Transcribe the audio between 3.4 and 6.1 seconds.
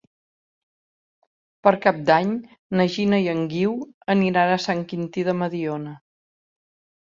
Guiu aniran a Sant Quintí de Mediona.